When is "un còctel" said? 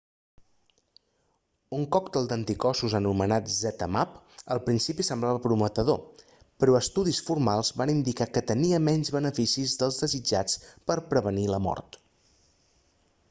1.79-2.27